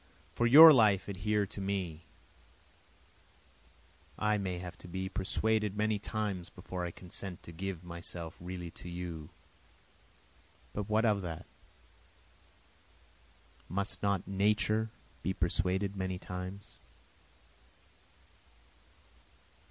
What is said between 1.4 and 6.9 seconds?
to me, (I may have to be persuaded many times before I